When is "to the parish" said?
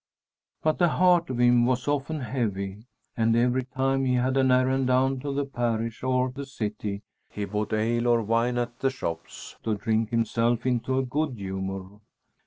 5.19-6.01